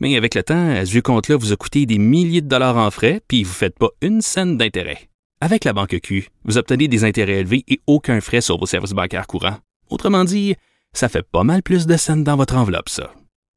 Mais 0.00 0.16
avec 0.16 0.34
le 0.34 0.42
temps, 0.42 0.84
ce 0.84 0.90
vieux 0.90 1.02
compte-là 1.02 1.36
vous 1.36 1.52
a 1.52 1.56
coûté 1.56 1.86
des 1.86 1.98
milliers 1.98 2.40
de 2.40 2.48
dollars 2.48 2.78
en 2.78 2.90
frais, 2.90 3.20
puis 3.28 3.44
vous 3.44 3.50
ne 3.50 3.54
faites 3.54 3.78
pas 3.78 3.90
une 4.00 4.22
scène 4.22 4.56
d'intérêt. 4.56 5.10
Avec 5.42 5.64
la 5.64 5.72
banque 5.72 5.98
Q, 6.02 6.28
vous 6.44 6.58
obtenez 6.58 6.88
des 6.88 7.04
intérêts 7.04 7.40
élevés 7.40 7.64
et 7.68 7.80
aucun 7.86 8.20
frais 8.20 8.40
sur 8.40 8.58
vos 8.58 8.66
services 8.66 8.92
bancaires 8.92 9.26
courants. 9.26 9.58
Autrement 9.88 10.24
dit, 10.24 10.54
ça 10.92 11.08
fait 11.08 11.22
pas 11.22 11.44
mal 11.44 11.62
plus 11.62 11.86
de 11.86 11.96
scènes 11.96 12.24
dans 12.24 12.36
votre 12.36 12.56
enveloppe, 12.56 12.88
ça. 12.88 13.12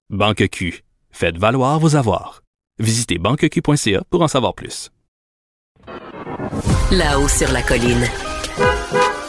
Banque 0.10 0.48
Q, 0.50 0.84
faites 1.12 1.38
valoir 1.38 1.80
vos 1.80 1.96
avoirs. 1.96 2.44
Visitez 2.80 3.18
banqueq.ca 3.18 4.04
pour 4.10 4.22
en 4.22 4.28
savoir 4.28 4.54
plus. 4.54 4.90
Là-haut 6.92 7.28
sur 7.28 7.52
la 7.52 7.62
colline. 7.62 8.06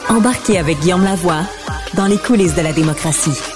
Embarquez 0.09 0.57
avec 0.57 0.79
Guillaume 0.79 1.03
Lavoie 1.03 1.43
dans 1.95 2.05
les 2.05 2.17
coulisses 2.17 2.55
de 2.55 2.61
la 2.61 2.73
démocratie. 2.73 3.54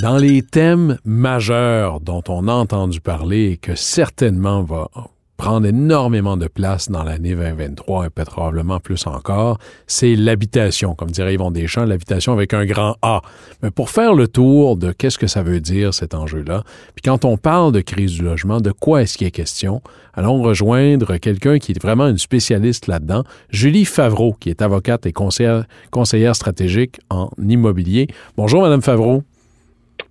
Dans 0.00 0.16
les 0.16 0.42
thèmes 0.42 0.98
majeurs 1.04 2.00
dont 2.00 2.22
on 2.28 2.48
a 2.48 2.52
entendu 2.52 3.00
parler 3.00 3.52
et 3.52 3.56
que 3.56 3.76
certainement 3.76 4.62
va 4.62 4.88
prendre 5.36 5.66
énormément 5.66 6.36
de 6.36 6.46
place 6.46 6.88
dans 6.88 7.02
l'année 7.02 7.34
2023 7.34 8.06
et 8.06 8.10
probablement 8.10 8.78
plus 8.78 9.06
encore, 9.06 9.58
c'est 9.86 10.14
l'habitation, 10.14 10.94
comme 10.94 11.10
dirait 11.10 11.34
Yvon 11.34 11.50
Deschamps, 11.50 11.84
l'habitation 11.84 12.32
avec 12.32 12.54
un 12.54 12.64
grand 12.64 12.96
A. 13.02 13.22
Mais 13.62 13.70
pour 13.70 13.90
faire 13.90 14.14
le 14.14 14.28
tour 14.28 14.76
de 14.76 14.92
qu'est-ce 14.92 15.18
que 15.18 15.26
ça 15.26 15.42
veut 15.42 15.60
dire 15.60 15.94
cet 15.94 16.14
enjeu-là, 16.14 16.62
puis 16.94 17.02
quand 17.02 17.24
on 17.24 17.36
parle 17.36 17.72
de 17.72 17.80
crise 17.80 18.12
du 18.12 18.22
logement, 18.22 18.60
de 18.60 18.70
quoi 18.70 19.02
est-ce 19.02 19.18
qu'il 19.18 19.26
est 19.26 19.32
question, 19.32 19.82
allons 20.14 20.42
rejoindre 20.42 21.16
quelqu'un 21.16 21.58
qui 21.58 21.72
est 21.72 21.82
vraiment 21.82 22.06
une 22.06 22.18
spécialiste 22.18 22.86
là-dedans, 22.86 23.24
Julie 23.50 23.84
Favreau, 23.84 24.34
qui 24.38 24.48
est 24.48 24.62
avocate 24.62 25.06
et 25.06 25.12
conseillère, 25.12 25.64
conseillère 25.90 26.36
stratégique 26.36 27.00
en 27.10 27.30
immobilier. 27.38 28.06
Bonjour, 28.36 28.62
Madame 28.62 28.82
Favreau. 28.82 29.24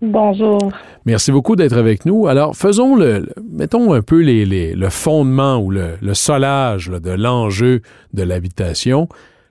Bonjour. 0.02 0.59
Merci 1.06 1.31
beaucoup 1.31 1.56
d'être 1.56 1.78
avec 1.78 2.06
nous. 2.06 2.28
Alors, 2.28 2.56
faisons 2.56 2.95
le, 2.95 3.28
mettons 3.52 3.94
un 3.94 4.02
peu 4.02 4.22
les, 4.22 4.75
le 4.75 4.89
fondement 4.89 5.58
ou 5.58 5.72
le, 5.72 6.14
solage 6.14 6.89
de 6.89 7.11
l'enjeu 7.11 7.81
de 8.14 8.23
l'habitation. 8.23 9.08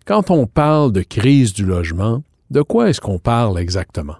Quand 0.06 0.30
on 0.30 0.46
parle 0.46 0.92
de 0.92 1.02
crise 1.02 1.52
du 1.52 1.64
logement, 1.64 2.22
de 2.50 2.62
quoi 2.62 2.88
est-ce 2.88 3.00
qu'on 3.00 3.18
parle 3.18 3.58
exactement? 3.58 4.16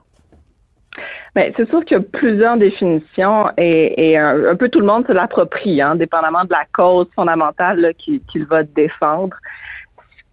Bien, 1.35 1.51
c'est 1.57 1.69
sûr 1.69 1.85
qu'il 1.85 1.97
y 1.97 2.01
a 2.01 2.03
plusieurs 2.03 2.57
définitions 2.57 3.47
et, 3.57 4.17
un, 4.19 4.57
peu 4.57 4.69
tout 4.69 4.81
le 4.81 4.87
monde 4.87 5.07
se 5.07 5.13
l'approprie, 5.13 5.81
hein, 5.81 5.95
dépendamment 5.95 6.45
de 6.45 6.51
la 6.51 6.65
cause 6.73 7.07
fondamentale 7.15 7.95
qu'il 7.97 8.45
va 8.47 8.65
défendre. 8.65 9.37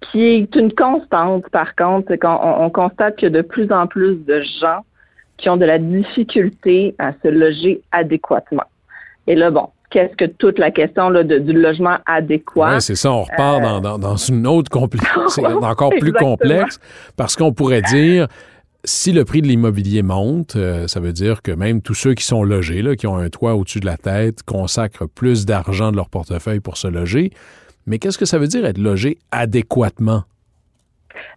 Ce 0.04 0.12
qui 0.12 0.24
est 0.24 0.56
une 0.56 0.74
constante, 0.74 1.50
par 1.50 1.76
contre, 1.76 2.08
c'est 2.10 2.18
qu'on 2.20 2.40
on 2.42 2.70
constate 2.70 3.18
que 3.18 3.28
de 3.28 3.42
plus 3.42 3.72
en 3.72 3.88
plus 3.88 4.16
de 4.26 4.42
gens 4.62 4.84
qui 5.38 5.50
ont 5.50 5.58
de 5.58 5.66
la 5.66 5.80
difficulté 5.80 6.96
à 7.00 7.14
se 7.24 7.28
loger 7.28 7.82
adéquatement. 7.92 8.64
Et 9.28 9.36
là, 9.36 9.52
bon, 9.52 9.70
qu'est-ce 9.90 10.16
que 10.16 10.26
toute 10.26 10.60
la 10.60 10.72
question 10.72 11.10
là, 11.10 11.24
du 11.24 11.54
logement 11.54 11.98
adéquat? 12.06 12.76
Oui, 12.76 12.82
c'est 12.82 12.96
ça, 12.96 13.12
on 13.12 13.24
repart 13.24 13.62
dans, 13.62 14.00
dans, 14.00 14.16
une 14.16 14.48
autre 14.48 14.70
complexité, 14.70 15.46
encore 15.62 15.92
plus 16.00 16.14
complexe, 16.14 16.80
parce 17.16 17.36
qu'on 17.36 17.54
pourrait 17.54 17.82
dire, 17.82 18.28
si 18.84 19.12
le 19.12 19.26
prix 19.26 19.42
de 19.42 19.48
l'immobilier 19.48 20.02
monte, 20.02 20.56
euh, 20.56 20.88
ça 20.88 21.00
veut 21.00 21.14
dire 21.14 21.42
que 21.42 21.52
même 21.52 21.82
tous 21.82 21.94
ceux 21.94 22.14
qui 22.14 22.24
sont 22.24 22.44
logés, 22.44 22.82
là, 22.82 22.96
qui 22.96 23.06
ont 23.06 23.18
un 23.18 23.30
toit 23.30 23.56
au-dessus 23.56 23.80
de 23.80 23.86
la 23.86 23.98
tête, 23.98 24.44
consacrent 24.44 25.08
plus 25.08 25.46
d'argent 25.46 25.92
de 25.92 25.98
leur 25.98 26.10
portefeuille 26.10 26.62
pour 26.62 26.78
se 26.78 26.88
loger. 26.88 27.32
Mais 27.86 28.00
qu'est-ce 28.00 28.18
que 28.18 28.26
ça 28.26 28.38
veut 28.38 28.48
dire 28.48 28.66
être 28.66 28.78
logé 28.78 29.18
adéquatement? 29.32 30.24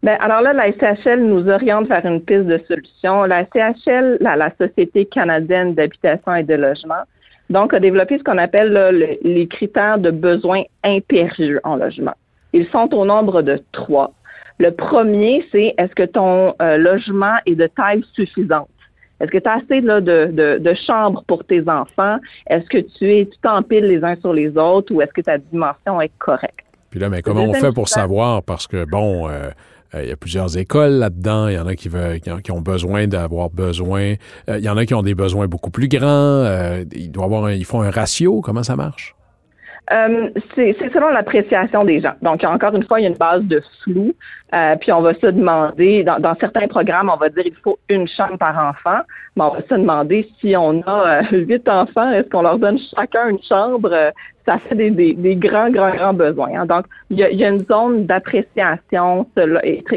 Ben, 0.03 0.17
alors 0.21 0.41
là, 0.43 0.53
la 0.53 0.73
SCHL 0.73 1.21
nous 1.21 1.49
oriente 1.49 1.89
vers 1.89 2.05
une 2.05 2.21
piste 2.21 2.47
de 2.47 2.59
solution. 2.69 3.25
La 3.25 3.45
SCHL, 3.45 4.19
la, 4.21 4.51
Société 4.59 5.07
canadienne 5.07 5.75
d'habitation 5.75 6.35
et 6.35 6.43
de 6.43 6.55
logement, 6.55 7.03
donc 7.49 7.75
a 7.75 7.81
développé 7.81 8.19
ce 8.19 8.25
qu'on 8.25 8.39
appelle 8.39 9.19
les 9.23 9.47
critères 9.49 9.99
de 9.99 10.11
besoins 10.11 10.63
impérieux 10.85 11.61
en 11.65 11.77
logement. 11.77 12.15
Ils 12.53 12.69
sont 12.69 12.93
au 12.95 13.05
nombre 13.05 13.43
de 13.43 13.61
trois. 13.73 14.13
Le 14.59 14.71
premier, 14.71 15.45
c'est 15.51 15.75
est-ce 15.79 15.95
que 15.95 16.03
ton 16.03 16.55
euh, 16.61 16.77
logement 16.77 17.37
est 17.47 17.55
de 17.55 17.67
taille 17.67 18.05
suffisante? 18.13 18.69
Est-ce 19.21 19.31
que 19.31 19.39
tu 19.39 19.49
as 19.49 19.55
assez 19.55 19.81
de, 19.81 20.75
chambres 20.87 21.23
pour 21.27 21.45
tes 21.45 21.63
enfants? 21.69 22.19
Est-ce 22.49 22.67
que 22.67 22.79
tu 22.79 23.11
es, 23.11 23.27
tu 23.27 23.39
t'empiles 23.39 23.85
les 23.85 24.03
uns 24.03 24.17
sur 24.17 24.33
les 24.33 24.57
autres 24.57 24.93
ou 24.95 25.03
est-ce 25.03 25.13
que 25.13 25.21
ta 25.21 25.39
dimension 25.39 26.01
est 26.01 26.13
correcte? 26.19 26.70
Puis 26.91 26.99
là, 26.99 27.09
mais 27.09 27.23
comment 27.23 27.45
on 27.45 27.55
fait 27.55 27.73
pour 27.73 27.89
savoir? 27.89 28.43
Parce 28.43 28.67
que, 28.67 28.85
bon, 28.85 29.29
euh, 29.29 29.51
euh, 29.95 30.03
il 30.03 30.09
y 30.09 30.13
a 30.13 30.17
plusieurs 30.17 30.57
écoles 30.59 30.93
là-dedans. 30.93 31.49
Il 31.49 31.55
y 31.55 31.59
en 31.59 31.67
a 31.67 31.77
qui, 31.77 31.89
veulent, 31.89 32.21
qui, 32.21 32.51
ont, 32.51 32.61
besoin 32.61 33.07
d'avoir 33.07 33.51
besoin. 33.51 34.15
Euh, 34.49 34.59
il 34.59 34.65
y 34.65 34.69
en 34.69 34.77
a 34.77 34.85
qui 34.85 34.95
ont 34.95 35.03
des 35.03 35.15
besoins 35.15 35.47
beaucoup 35.47 35.71
plus 35.71 35.89
grands. 35.89 36.45
il 36.93 37.11
doit 37.11 37.25
avoir 37.25 37.51
ils 37.53 37.65
font 37.65 37.83
un 37.83 37.91
ratio. 37.91 38.41
Comment 38.41 38.65
ça 38.65 38.77
marche? 38.77 39.15
Euh, 39.93 40.31
c'est 40.55 40.77
selon 40.93 41.09
l'appréciation 41.09 41.85
des 41.85 42.01
gens. 42.01 42.13
Donc, 42.23 42.45
encore 42.45 42.75
une 42.75 42.85
fois, 42.85 43.01
il 43.01 43.05
y 43.05 43.07
a 43.07 43.09
une 43.09 43.17
base 43.17 43.43
de 43.43 43.61
flou. 43.83 44.15
Euh, 44.55 44.77
puis 44.77 44.93
on 44.93 45.01
va 45.01 45.15
se 45.15 45.27
demander, 45.27 46.05
dans, 46.05 46.35
certains 46.39 46.69
programmes, 46.69 47.11
on 47.13 47.17
va 47.17 47.29
dire 47.29 47.45
il 47.47 47.55
faut 47.63 47.79
une 47.89 48.07
chambre 48.09 48.39
par 48.39 48.57
enfant, 48.57 49.01
mais 49.37 49.45
on 49.45 49.51
va 49.51 49.63
se 49.63 49.75
demander 49.75 50.29
si 50.41 50.57
on 50.57 50.81
a 50.83 51.23
euh, 51.23 51.23
huit 51.33 51.69
enfants, 51.69 52.11
est-ce 52.13 52.29
qu'on 52.29 52.43
leur 52.43 52.59
donne 52.59 52.79
chacun 52.97 53.29
une 53.29 53.43
chambre? 53.43 54.13
ça 54.47 54.59
fait 54.59 54.75
des, 54.75 54.91
des, 54.91 55.37
grands, 55.37 55.71
grands, 55.71 55.95
grands 55.95 56.15
besoins. 56.15 56.61
Hein. 56.61 56.67
Donc, 56.67 56.87
il 57.11 57.19
y, 57.19 57.23
a, 57.23 57.31
il 57.31 57.39
y 57.39 57.45
a 57.45 57.51
une 57.51 57.65
zone 57.67 58.07
d'appréciation 58.07 59.27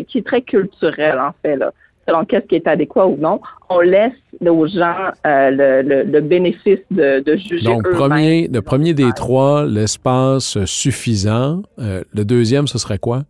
qui 0.08 0.18
est 0.18 0.26
très 0.26 0.42
culturelle, 0.42 1.20
en 1.20 1.32
fait. 1.42 1.56
Là 1.56 1.72
selon 2.08 2.26
qu'est-ce 2.26 2.46
qui 2.48 2.56
est 2.56 2.68
adéquat 2.68 3.08
ou 3.08 3.18
non. 3.18 3.40
On 3.70 3.80
laisse 3.80 4.14
aux 4.46 4.68
gens 4.68 5.12
euh, 5.26 5.82
le, 5.82 6.04
le, 6.04 6.22
bénéfice 6.22 6.80
de, 6.92 7.22
de 7.22 7.36
juger 7.38 7.66
Donc, 7.66 7.90
premier, 7.92 8.48
le 8.48 8.62
premier 8.62 8.94
des 8.94 9.12
trois, 9.16 9.66
l'espace 9.66 10.64
suffisant. 10.66 11.64
Euh, 11.80 12.04
le 12.14 12.26
deuxième, 12.26 12.68
ce 12.68 12.78
serait 12.78 12.98
quoi? 12.98 13.24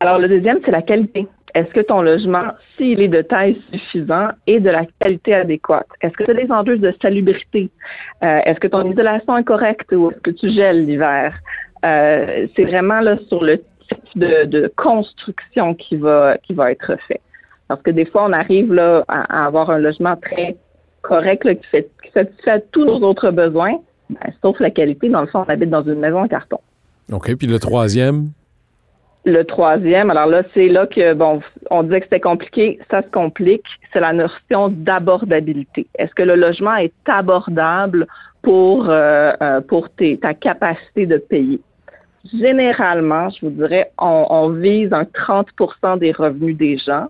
Alors, 0.00 0.18
le 0.18 0.28
deuxième, 0.28 0.58
c'est 0.64 0.70
la 0.70 0.82
qualité. 0.82 1.26
Est-ce 1.54 1.72
que 1.72 1.80
ton 1.80 2.02
logement, 2.02 2.52
s'il 2.76 3.00
est 3.00 3.08
de 3.08 3.22
taille 3.22 3.60
suffisante, 3.72 4.32
est 4.46 4.60
de 4.60 4.70
la 4.70 4.84
qualité 5.00 5.34
adéquate? 5.34 5.88
Est-ce 6.02 6.12
que 6.12 6.24
tu 6.24 6.30
as 6.30 6.34
des 6.34 6.52
enjeux 6.52 6.78
de 6.78 6.94
salubrité? 7.02 7.70
Euh, 8.22 8.40
est-ce 8.44 8.60
que 8.60 8.68
ton 8.68 8.88
isolation 8.88 9.36
est 9.36 9.44
correcte 9.44 9.90
ou 9.92 10.10
est-ce 10.10 10.20
que 10.20 10.30
tu 10.30 10.50
gèles 10.50 10.84
l'hiver? 10.84 11.34
c'est 11.80 12.64
vraiment 12.64 12.98
là 12.98 13.16
sur 13.28 13.44
le 13.44 13.58
type 13.58 14.18
de, 14.18 14.46
de 14.46 14.72
construction 14.76 15.74
qui 15.74 15.94
va, 15.94 16.36
qui 16.38 16.52
va 16.52 16.72
être 16.72 16.96
fait. 17.06 17.20
Parce 17.68 17.82
que 17.82 17.90
des 17.90 18.06
fois, 18.06 18.24
on 18.24 18.32
arrive 18.32 18.72
là 18.72 19.04
à, 19.08 19.46
avoir 19.46 19.70
un 19.70 19.78
logement 19.78 20.16
très 20.16 20.56
correct 21.02 21.42
qui, 21.42 21.66
fait, 21.68 21.90
qui 22.02 22.10
satisfait 22.12 22.64
tous 22.72 22.84
nos 22.84 23.00
autres 23.00 23.30
besoins, 23.30 23.78
ben, 24.10 24.32
sauf 24.42 24.58
la 24.58 24.70
qualité. 24.70 25.08
Dans 25.08 25.20
le 25.20 25.26
fond, 25.26 25.44
on 25.46 25.50
habite 25.50 25.70
dans 25.70 25.82
une 25.82 26.00
maison 26.00 26.22
en 26.22 26.28
carton. 26.28 26.58
OK. 27.12 27.36
Puis 27.36 27.46
le 27.46 27.58
troisième? 27.58 28.30
Le 29.24 29.42
troisième, 29.42 30.10
alors 30.10 30.26
là, 30.26 30.42
c'est 30.54 30.68
là 30.68 30.86
que, 30.86 31.12
bon, 31.12 31.40
on 31.70 31.82
disait 31.82 32.00
que 32.00 32.06
c'était 32.06 32.20
compliqué, 32.20 32.78
ça 32.90 33.02
se 33.02 33.08
complique, 33.08 33.64
c'est 33.92 34.00
la 34.00 34.14
notion 34.14 34.68
d'abordabilité. 34.68 35.86
Est-ce 35.98 36.14
que 36.14 36.22
le 36.22 36.34
logement 36.34 36.76
est 36.76 36.94
abordable 37.06 38.06
pour, 38.40 38.88
euh, 38.88 39.32
euh, 39.42 39.60
pour 39.60 39.88
ta 40.22 40.32
capacité 40.32 41.04
de 41.04 41.18
payer? 41.18 41.60
Généralement, 42.32 43.28
je 43.30 43.46
vous 43.46 43.52
dirais, 43.52 43.90
on, 43.98 44.26
on 44.30 44.48
vise 44.50 44.92
un 44.92 45.04
30% 45.04 45.98
des 45.98 46.12
revenus 46.12 46.56
des 46.56 46.78
gens. 46.78 47.08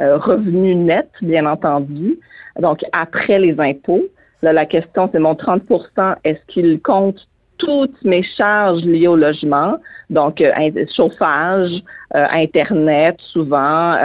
Euh, 0.00 0.18
revenu 0.18 0.74
net, 0.74 1.08
bien 1.22 1.46
entendu, 1.46 2.18
donc 2.58 2.84
après 2.92 3.38
les 3.38 3.54
impôts. 3.60 4.02
Là, 4.42 4.52
la 4.52 4.66
question, 4.66 5.08
c'est 5.12 5.20
mon 5.20 5.34
30% 5.34 6.16
est-ce 6.24 6.40
qu'il 6.48 6.82
compte 6.82 7.28
toutes 7.58 8.02
mes 8.02 8.24
charges 8.24 8.82
liées 8.82 9.06
au 9.06 9.14
logement, 9.14 9.78
donc 10.10 10.40
euh, 10.40 10.50
chauffage, 10.96 11.70
euh, 12.16 12.26
Internet 12.32 13.20
souvent, 13.20 13.96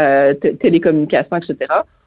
télécommunications, 0.61 1.37
etc. 1.37 1.57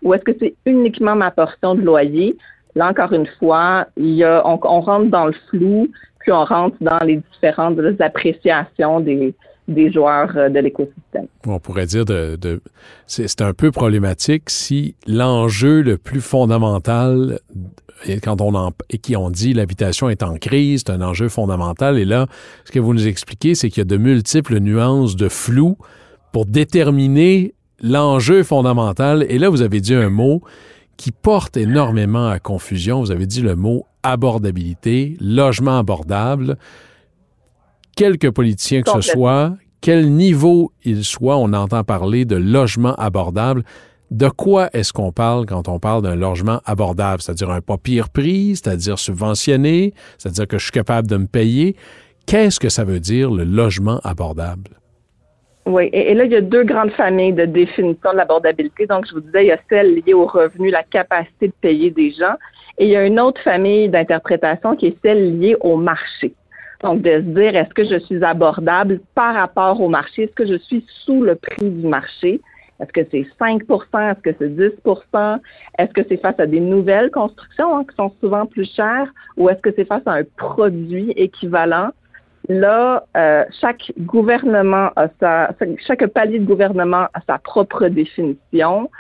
Ou 0.02 0.14
est-ce 0.14 0.23
que 0.23 0.32
c'est 0.38 0.55
uniquement 0.64 1.17
ma 1.17 1.32
portion 1.32 1.75
de 1.75 1.82
loyer? 1.82 2.37
Là, 2.76 2.88
encore 2.88 3.12
une 3.12 3.26
fois, 3.26 3.87
il 3.96 4.14
y 4.14 4.23
a, 4.23 4.46
on, 4.46 4.58
rentre 4.58 5.11
dans 5.11 5.26
le 5.26 5.35
flou, 5.50 5.88
puis 6.20 6.31
on 6.31 6.44
rentre 6.44 6.76
dans 6.81 7.00
les 7.05 7.20
différentes 7.32 7.81
appréciations 8.00 9.00
des, 9.00 9.35
des 9.69 9.93
joueurs 9.93 10.32
de 10.35 10.59
l'écosystème. 10.59 11.26
On 11.47 11.59
pourrait 11.59 11.87
dire 11.87 12.05
de, 12.05 12.37
de 12.37 12.61
c'est 13.06 13.41
un 13.41 13.53
peu 13.53 13.70
problématique 13.70 14.50
si 14.50 14.97
l'enjeu 15.06 15.82
le 15.82 15.99
plus 15.99 16.20
fondamental 16.20 17.38
et 18.06 18.20
quand 18.20 18.41
on 18.41 18.55
en, 18.55 18.73
et 18.91 18.99
qui 18.99 19.17
ont 19.17 19.31
dit 19.31 19.55
l'habitation 19.55 20.09
est 20.09 20.23
en 20.23 20.37
crise, 20.37 20.82
c'est 20.87 20.93
un 20.93 21.03
enjeu 21.03 21.29
fondamental. 21.29 21.99
Et 21.99 22.05
là, 22.05 22.26
ce 22.64 22.73
que 22.73 22.81
vous 22.81 22.94
nous 22.94 23.06
expliquez, 23.06 23.55
c'est 23.55 23.70
qu'il 23.70 23.81
y 23.81 23.82
a 23.82 23.85
de 23.85 23.97
multiples 23.97 24.59
nuances 24.59 25.17
de 25.17 25.29
flou 25.29 25.76
pour 26.32 26.47
déterminer 26.47 27.55
l'enjeu 27.81 28.43
fondamental. 28.43 29.25
Et 29.29 29.38
là, 29.38 29.49
vous 29.49 29.62
avez 29.62 29.81
dit 29.81 29.94
un 29.94 30.11
mot 30.11 30.43
qui 30.97 31.12
porte 31.12 31.56
énormément 31.56 32.29
à 32.29 32.38
confusion. 32.38 33.00
Vous 33.00 33.11
avez 33.11 33.26
dit 33.26 33.43
le 33.43 33.56
mot 33.56 33.87
abordabilité, 34.03 35.17
logement 35.20 35.79
abordable. 35.79 36.56
Quelques 37.97 38.31
politiciens 38.31 38.83
que 38.83 38.91
ce 38.91 39.00
soit, 39.00 39.55
quel 39.81 40.11
niveau 40.11 40.73
il 40.85 41.05
soit, 41.05 41.37
on 41.37 41.53
entend 41.53 41.85
parler 41.85 42.25
de 42.25 42.37
logement 42.37 42.94
abordable. 42.94 43.62
De 44.11 44.29
quoi 44.29 44.69
est-ce 44.75 44.93
qu'on 44.93 45.11
parle 45.11 45.47
quand 45.47 45.69
on 45.69 45.79
parle 45.79 46.03
d'un 46.03 46.17
logement 46.17 46.61
abordable? 46.67 47.23
C'est-à-dire 47.23 47.50
un 47.50 47.61
pas 47.61 47.79
pire 47.79 48.11
prix, 48.11 48.56
c'est-à-dire 48.56 48.99
subventionné, 48.99 49.94
c'est-à-dire 50.19 50.47
que 50.47 50.59
je 50.59 50.65
suis 50.65 50.73
capable 50.73 51.09
de 51.09 51.17
me 51.17 51.27
payer. 51.27 51.77
Qu'est-ce 52.27 52.61
que 52.61 52.69
ça 52.69 52.85
veut 52.85 53.00
dire 53.00 53.31
le 53.31 53.44
logement 53.44 54.00
abordable? 54.05 54.71
Oui, 55.65 55.88
et, 55.93 56.15
là, 56.15 56.25
il 56.25 56.33
y 56.33 56.37
a 56.37 56.41
deux 56.41 56.65
grandes 56.65 56.91
familles 56.91 57.33
de 57.33 57.45
définition 57.45 58.12
de 58.12 58.17
l'abordabilité. 58.17 58.87
Donc, 58.87 59.06
je 59.09 59.15
vous 59.15 59.21
disais, 59.21 59.45
il 59.45 59.49
y 59.49 59.53
a 59.53 59.61
celle 59.69 59.95
liée 59.95 60.15
au 60.15 60.27
revenu, 60.27 60.71
la 60.71 60.83
capacité 60.83 61.49
de 61.49 61.55
payer 61.61 61.91
des 61.91 62.11
gens, 62.11 62.35
et 62.79 62.87
il 62.87 62.91
y 62.91 62.97
a 62.97 63.06
une 63.06 63.21
autre 63.21 63.41
famille 63.43 63.88
d'interprétation 63.88 64.77
qui 64.77 64.87
est 64.87 64.97
celle 65.03 65.38
liée 65.38 65.56
au 65.61 65.77
marché. 65.77 66.35
Donc, 66.82 67.02
de 67.02 67.11
se 67.11 67.19
dire, 67.19 67.55
est-ce 67.56 67.73
que 67.75 67.84
je 67.84 67.99
suis 68.00 68.25
abordable 68.25 69.00
par 69.14 69.34
rapport 69.34 69.81
au 69.81 69.88
marché? 69.88 70.25
Est-ce 70.25 70.32
que 70.32 70.46
je 70.46 70.58
suis 70.58 70.84
sous 71.05 71.23
le 71.23 71.37
prix 71.37 71.70
du 71.70 71.87
marché? 71.87 72.40
Est-ce 72.81 72.93
que 72.93 73.06
c'est 73.12 73.26
5% 73.40 73.61
Est-ce 74.11 74.20
que 74.20 74.34
c'est 74.38 74.49
10% 74.49 75.38
Est-ce 75.79 75.93
que 75.93 76.00
c'est 76.08 76.17
face 76.17 76.38
à 76.38 76.46
des 76.46 76.58
nouvelles 76.58 77.11
constructions 77.11 77.76
hein, 77.76 77.84
qui 77.88 77.94
sont 77.94 78.12
souvent 78.20 78.46
plus 78.46 78.69
chères? 78.75 79.06
Ou 79.37 79.49
est-ce 79.49 79.61
que 79.61 79.70
c'est 79.76 79.84
face 79.84 80.02
à 80.06 80.14
un 80.14 80.25
produit 80.37 81.12
équivalent? 81.12 81.90
Là, 82.49 83.05
euh, 83.17 83.44
chaque 83.61 83.93
gouvernement 84.00 84.90
a 84.96 85.06
sa, 85.20 85.55
chaque 85.87 86.05
palier 86.08 86.40
de 86.40 86.44
gouvernement 86.44 87.06
a 87.14 87.20
sa 87.28 87.38
propre 87.38 87.87
définition. 87.87 88.90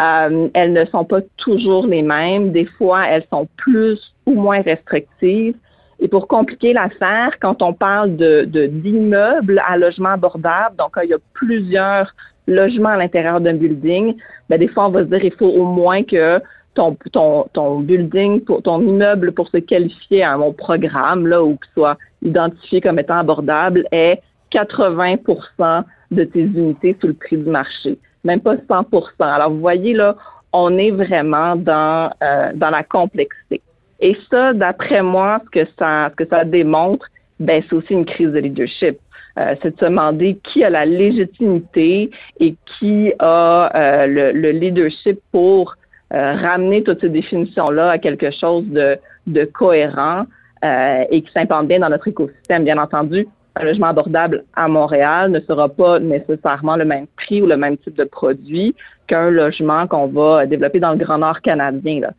Euh, 0.00 0.48
elles 0.54 0.72
ne 0.72 0.84
sont 0.86 1.04
pas 1.04 1.20
toujours 1.36 1.86
les 1.86 2.02
mêmes. 2.02 2.50
Des 2.50 2.66
fois, 2.66 3.06
elles 3.06 3.24
sont 3.32 3.46
plus 3.56 4.14
ou 4.26 4.34
moins 4.34 4.62
restrictives. 4.62 5.54
Et 6.00 6.08
pour 6.08 6.28
compliquer 6.28 6.72
l'affaire, 6.72 7.38
quand 7.40 7.60
on 7.62 7.72
parle 7.72 8.16
de 8.16 8.44
d'immeubles 8.66 9.60
à 9.66 9.76
logement 9.76 10.10
abordable, 10.10 10.76
donc 10.76 10.92
il 11.02 11.10
y 11.10 11.14
a 11.14 11.18
plusieurs 11.34 12.14
logement 12.48 12.88
à 12.88 12.96
l'intérieur 12.96 13.40
d'un 13.40 13.54
building, 13.54 14.16
ben, 14.48 14.58
des 14.58 14.68
fois, 14.68 14.86
on 14.86 14.90
va 14.90 15.00
se 15.00 15.04
dire 15.04 15.24
il 15.24 15.32
faut 15.32 15.46
au 15.46 15.64
moins 15.64 16.02
que 16.02 16.40
ton, 16.74 16.96
ton, 17.12 17.46
ton 17.52 17.80
building, 17.80 18.42
ton 18.44 18.80
immeuble 18.80 19.32
pour 19.32 19.48
se 19.48 19.58
qualifier 19.58 20.22
à 20.22 20.36
mon 20.36 20.52
programme, 20.52 21.26
là, 21.26 21.42
ou 21.42 21.56
qu'il 21.56 21.72
soit 21.74 21.98
identifié 22.22 22.80
comme 22.80 22.98
étant 22.98 23.18
abordable, 23.18 23.84
est 23.92 24.22
80% 24.52 25.84
de 26.10 26.24
tes 26.24 26.40
unités 26.40 26.96
sous 27.00 27.08
le 27.08 27.14
prix 27.14 27.36
du 27.36 27.50
marché. 27.50 27.98
Même 28.24 28.40
pas 28.40 28.56
100% 28.56 29.10
Alors, 29.20 29.50
vous 29.50 29.60
voyez, 29.60 29.92
là, 29.92 30.16
on 30.52 30.78
est 30.78 30.90
vraiment 30.90 31.56
dans, 31.56 32.10
euh, 32.22 32.52
dans 32.54 32.70
la 32.70 32.82
complexité. 32.82 33.60
Et 34.00 34.16
ça, 34.30 34.52
d'après 34.52 35.02
moi, 35.02 35.40
ce 35.46 35.50
que 35.60 35.68
ça, 35.78 36.10
ce 36.10 36.16
que 36.16 36.28
ça 36.28 36.44
démontre, 36.44 37.06
ben, 37.40 37.62
c'est 37.68 37.74
aussi 37.74 37.92
une 37.92 38.04
crise 38.04 38.30
de 38.30 38.38
leadership. 38.38 38.98
Euh, 39.38 39.54
c'est 39.62 39.74
de 39.74 39.78
se 39.78 39.84
demander 39.84 40.38
qui 40.42 40.64
a 40.64 40.70
la 40.70 40.84
légitimité 40.84 42.10
et 42.40 42.56
qui 42.66 43.12
a 43.20 43.70
euh, 43.76 44.32
le, 44.32 44.50
leadership 44.50 45.20
pour 45.30 45.76
euh, 46.12 46.34
ramener 46.34 46.82
toutes 46.82 47.00
ces 47.00 47.08
définitions-là 47.08 47.90
à 47.90 47.98
quelque 47.98 48.30
chose 48.30 48.64
de, 48.66 48.98
de 49.26 49.44
cohérent 49.44 50.24
et 50.60 51.22
qui 51.22 51.30
s'implante 51.32 51.68
bien 51.68 51.78
dans 51.78 51.88
notre 51.88 52.08
écosystème. 52.08 52.64
Bien 52.64 52.78
entendu, 52.78 53.28
un 53.54 53.64
logement 53.64 53.86
abordable 53.86 54.42
à 54.56 54.66
Montréal 54.66 55.30
ne 55.30 55.38
sera 55.38 55.68
pas 55.68 56.00
nécessairement 56.00 56.74
le 56.74 56.84
même 56.84 57.06
prix 57.16 57.40
ou 57.40 57.46
le 57.46 57.56
même 57.56 57.76
type 57.76 57.94
de 57.96 58.02
produit 58.02 58.74
qu'un 59.06 59.30
logement 59.30 59.86
qu'on 59.86 60.08
va 60.08 60.46
développer 60.46 60.80
dans 60.80 60.90
le 60.90 60.98
Grand 60.98 61.18
Nord 61.18 61.42
canadien. 61.42 62.00
Là. 62.00 62.10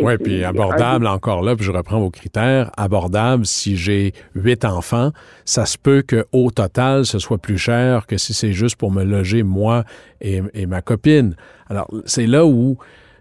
Oui, 0.00 0.14
puis 0.18 0.44
abordable 0.44 1.06
encore 1.06 1.42
là, 1.42 1.54
puis 1.54 1.64
je 1.64 1.70
reprends 1.70 2.00
vos 2.00 2.10
critères. 2.10 2.70
Abordable, 2.76 3.46
si 3.46 3.76
j'ai 3.76 4.12
huit 4.34 4.64
enfants, 4.64 5.12
ça 5.44 5.66
se 5.66 5.78
peut 5.78 6.02
qu'au 6.02 6.50
total, 6.50 7.06
ce 7.06 7.18
soit 7.18 7.38
plus 7.38 7.58
cher 7.58 8.06
que 8.06 8.16
si 8.16 8.34
c'est 8.34 8.52
juste 8.52 8.76
pour 8.76 8.90
me 8.90 9.04
loger 9.04 9.42
moi 9.42 9.84
et, 10.20 10.66
ma 10.66 10.82
copine. 10.82 11.36
Alors, 11.68 11.88
c'est 12.06 12.26
là 12.26 12.44
où 12.44 12.76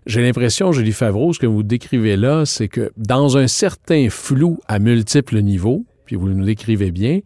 j'ai 0.06 0.22
l'impression, 0.22 0.72
Julie 0.72 0.92
Favreau, 0.92 1.34
ce 1.34 1.40
que 1.40 1.46
vous 1.46 1.64
décrivez 1.64 2.18
là, 2.18 2.46
c'est 2.46 2.68
que 2.68 2.92
dans 2.98 3.38
un 3.38 3.48
certain 3.48 4.08
flou 4.10 4.60
à 4.68 4.80
multiples 4.80 5.40
niveaux, 5.40 5.86
puis 6.06 6.16
vous 6.16 6.28
nous 6.28 6.44
décrivez 6.44 6.92
bien, 6.92 7.20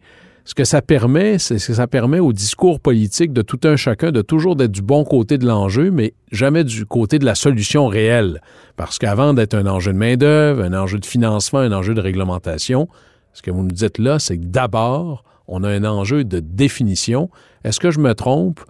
ce 0.48 0.54
que 0.54 0.64
ça 0.64 0.80
permet, 0.80 1.38
c'est 1.38 1.56
que 1.56 1.74
ça 1.74 1.86
permet 1.86 2.20
au 2.20 2.32
discours 2.32 2.80
politique 2.80 3.34
de 3.34 3.42
tout 3.42 3.60
un 3.64 3.76
chacun 3.76 4.12
de 4.12 4.22
toujours 4.22 4.56
d'être 4.56 4.72
du 4.72 4.80
bon 4.80 5.04
côté 5.04 5.36
de 5.36 5.46
l'enjeu, 5.46 5.90
mais 5.90 6.14
jamais 6.32 6.64
du 6.64 6.86
côté 6.86 7.18
de 7.18 7.26
la 7.26 7.34
solution 7.34 7.86
réelle. 7.86 8.40
Parce 8.74 8.98
qu'avant 8.98 9.34
d'être 9.34 9.52
un 9.52 9.66
enjeu 9.66 9.92
de 9.92 9.98
main-d'œuvre, 9.98 10.62
un 10.62 10.72
enjeu 10.72 10.98
de 10.98 11.04
financement, 11.04 11.58
un 11.58 11.72
enjeu 11.72 11.92
de 11.92 12.00
réglementation, 12.00 12.88
ce 13.34 13.42
que 13.42 13.50
vous 13.50 13.62
nous 13.62 13.72
dites 13.72 13.98
là, 13.98 14.18
c'est 14.18 14.38
que 14.38 14.46
d'abord, 14.46 15.22
on 15.48 15.64
a 15.64 15.68
un 15.68 15.84
enjeu 15.84 16.24
de 16.24 16.40
définition. 16.40 17.28
Est-ce 17.62 17.78
que 17.78 17.90
je 17.90 17.98
me 17.98 18.14
trompe 18.14 18.60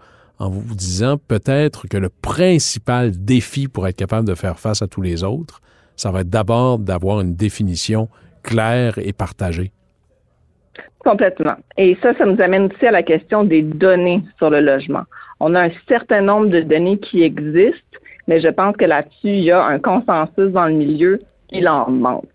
en 0.40 0.50
vous 0.50 0.74
disant 0.74 1.16
peut-être 1.28 1.86
que 1.86 1.96
le 1.96 2.08
principal 2.08 3.12
défi 3.24 3.68
pour 3.68 3.86
être 3.86 3.94
capable 3.94 4.26
de 4.26 4.34
faire 4.34 4.58
face 4.58 4.82
à 4.82 4.88
tous 4.88 5.00
les 5.00 5.22
autres, 5.22 5.60
ça 5.94 6.10
va 6.10 6.22
être 6.22 6.28
d'abord 6.28 6.80
d'avoir 6.80 7.20
une 7.20 7.36
définition 7.36 8.08
claire 8.42 8.98
et 8.98 9.12
partagée? 9.12 9.70
Complètement. 11.00 11.56
Et 11.76 11.96
ça, 12.02 12.14
ça 12.14 12.24
nous 12.26 12.40
amène 12.40 12.66
aussi 12.66 12.86
à 12.86 12.90
la 12.90 13.02
question 13.02 13.44
des 13.44 13.62
données 13.62 14.22
sur 14.38 14.50
le 14.50 14.60
logement. 14.60 15.04
On 15.40 15.54
a 15.54 15.62
un 15.66 15.70
certain 15.88 16.20
nombre 16.20 16.48
de 16.48 16.60
données 16.60 16.98
qui 16.98 17.22
existent, 17.22 17.98
mais 18.26 18.40
je 18.40 18.48
pense 18.48 18.76
que 18.76 18.84
là-dessus, 18.84 19.28
il 19.28 19.44
y 19.44 19.50
a 19.50 19.64
un 19.64 19.78
consensus 19.78 20.50
dans 20.50 20.66
le 20.66 20.74
milieu, 20.74 21.20
il 21.50 21.68
en 21.68 21.90
manque. 21.90 22.26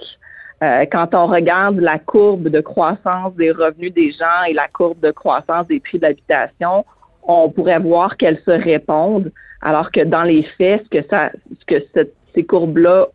Euh, 0.63 0.85
quand 0.91 1.13
on 1.13 1.27
regarde 1.27 1.79
la 1.79 1.99
courbe 1.99 2.47
de 2.47 2.61
croissance 2.61 3.35
des 3.35 3.51
revenus 3.51 3.93
des 3.93 4.11
gens 4.11 4.43
et 4.47 4.53
la 4.53 4.67
courbe 4.69 4.99
de 5.01 5.11
croissance 5.11 5.67
des 5.67 5.81
prix 5.81 5.97
de 5.97 6.03
l'habitation, 6.03 6.85
on 7.23 7.49
pourrait 7.49 7.79
voir 7.79 8.15
qu'elles 8.15 8.39
se 8.45 8.51
répondent, 8.51 9.31
alors 9.61 9.91
que 9.91 10.01
dans 10.01 10.23
les 10.23 10.43
faits, 10.57 10.83
ce 10.85 10.99
que 10.99 11.05
ce 11.09 11.65
que 11.65 12.09
ces 12.33 12.43
courbes-là 12.43 13.07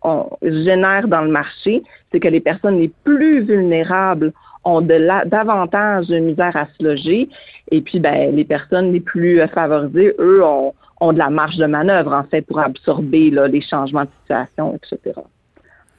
génèrent 0.43 1.09
dans 1.09 1.23
le 1.23 1.31
marché, 1.31 1.83
c'est 2.13 2.21
que 2.21 2.29
les 2.29 2.41
personnes 2.41 2.79
les 2.79 2.93
plus 3.05 3.41
vulnérables 3.41 4.33
ont 4.69 4.81
davantage 4.81 6.07
de 6.09 6.19
misère 6.19 6.57
à 6.57 6.67
se 6.67 6.85
loger. 6.85 7.29
Et 7.71 7.81
puis, 7.81 8.01
ben, 8.01 8.35
les 8.35 8.45
personnes 8.45 8.93
les 8.93 9.01
plus 9.01 9.41
favorisées, 9.55 10.15
eux, 10.19 10.45
ont, 10.45 10.75
ont 11.01 11.13
de 11.13 11.19
la 11.19 11.31
marge 11.31 11.57
de 11.57 11.67
manœuvre, 11.67 12.13
en 12.13 12.25
fait, 12.25 12.43
pour 12.43 12.59
absorber 12.61 13.31
les 13.31 13.63
changements 13.63 14.05
de 14.05 14.11
situation, 14.23 14.77
etc. 14.77 15.21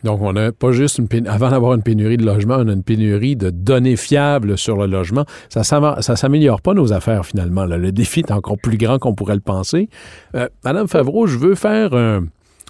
Donc, 0.03 0.21
on 0.21 0.31
n'a 0.31 0.51
pas 0.51 0.71
juste 0.71 0.99
une 0.99 1.27
avant 1.27 1.49
d'avoir 1.49 1.73
une 1.73 1.83
pénurie 1.83 2.15
de 2.15 2.25
logement, 2.25 2.55
on 2.57 2.67
a 2.69 2.71
une 2.71 2.83
pénurie 2.83 3.35
de 3.35 3.49
données 3.49 3.97
fiables 3.97 4.57
sur 4.57 4.77
le 4.77 4.85
logement. 4.85 5.25
Ça 5.49 5.59
ne 5.59 6.15
s'améliore 6.15 6.61
pas 6.61 6.73
nos 6.73 6.93
affaires 6.93 7.25
finalement. 7.25 7.65
Le 7.65 7.91
défi 7.91 8.21
est 8.21 8.31
encore 8.31 8.57
plus 8.57 8.77
grand 8.77 8.97
qu'on 8.97 9.13
pourrait 9.13 9.35
le 9.35 9.41
penser. 9.41 9.89
Euh, 10.35 10.47
Madame 10.63 10.87
Favreau, 10.87 11.27
je 11.27 11.37
veux 11.37 11.55
faire. 11.55 11.89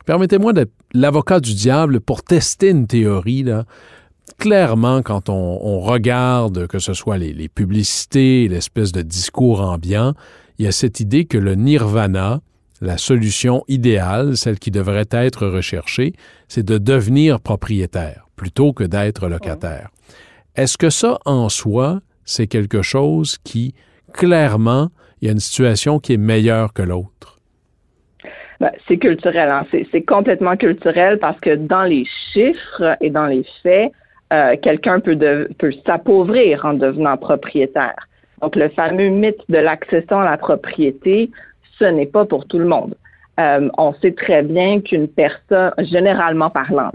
Permettez-moi 0.07 0.53
d'être 0.53 0.71
l'avocat 0.93 1.39
du 1.39 1.53
diable 1.53 1.99
pour 1.99 2.23
tester 2.23 2.69
une 2.69 2.87
théorie. 2.87 3.45
Clairement, 4.37 5.01
quand 5.01 5.29
on, 5.29 5.79
regarde, 5.79 6.67
que 6.67 6.79
ce 6.79 6.93
soit 6.93 7.17
les, 7.17 7.49
publicités, 7.49 8.47
l'espèce 8.47 8.91
de 8.91 9.01
discours 9.01 9.61
ambiant, 9.61 10.13
il 10.57 10.65
y 10.65 10.67
a 10.67 10.71
cette 10.71 10.99
idée 10.99 11.25
que 11.25 11.37
le 11.37 11.55
nirvana, 11.55 12.41
la 12.81 12.97
solution 12.97 13.63
idéale, 13.67 14.37
celle 14.37 14.59
qui 14.59 14.71
devrait 14.71 15.07
être 15.11 15.47
recherchée, 15.47 16.13
c'est 16.47 16.65
de 16.65 16.77
devenir 16.77 17.39
propriétaire 17.39 18.27
plutôt 18.35 18.73
que 18.73 18.83
d'être 18.83 19.27
locataire. 19.27 19.89
Est-ce 20.55 20.77
que 20.77 20.89
ça, 20.89 21.19
en 21.25 21.49
soi, 21.49 21.99
c'est 22.23 22.47
quelque 22.47 22.81
chose 22.81 23.37
qui, 23.43 23.73
clairement, 24.13 24.89
il 25.21 25.27
y 25.27 25.29
a 25.29 25.33
une 25.33 25.39
situation 25.39 25.99
qui 25.99 26.13
est 26.13 26.17
meilleure 26.17 26.73
que 26.73 26.81
l'autre? 26.81 27.39
Ben, 28.59 28.71
c'est 28.87 28.97
culturel, 28.97 29.49
hein. 29.49 29.65
c'est 29.71 30.01
complètement 30.01 30.57
culturel 30.57 31.17
parce 31.19 31.39
que 31.39 31.55
dans 31.55 31.83
les 31.83 32.05
chiffres 32.33 32.97
et 32.99 33.09
dans 33.09 33.25
les 33.25 33.45
faits, 33.63 33.91
euh, 34.31 34.55
quelqu'un 34.61 34.99
peut, 34.99 35.17
peut 35.57 35.73
s'appauvrir 35.85 36.65
en 36.65 36.73
devenant 36.73 37.17
propriétaire. 37.17 38.07
Donc, 38.41 38.55
le 38.55 38.69
fameux 38.69 39.09
mythe 39.09 39.41
de 39.49 39.57
l'accession 39.57 40.19
à 40.19 40.25
la 40.25 40.37
propriété, 40.37 41.29
ce 41.77 41.85
n'est 41.85 42.05
pas 42.05 42.25
pour 42.25 42.45
tout 42.45 42.59
le 42.59 42.65
monde. 42.65 42.95
Euh, 43.39 43.69
on 43.77 43.93
sait 43.95 44.11
très 44.11 44.43
bien 44.43 44.81
qu'une 44.81 45.07
personne, 45.07 45.71
généralement 45.79 46.49
parlant, 46.49 46.91